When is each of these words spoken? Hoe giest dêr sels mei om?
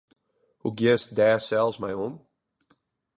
Hoe 0.61 0.73
giest 0.77 1.09
dêr 1.17 1.39
sels 1.47 1.77
mei 1.81 1.95
om? 2.05 2.15